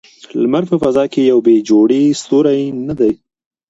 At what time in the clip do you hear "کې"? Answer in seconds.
1.13-1.21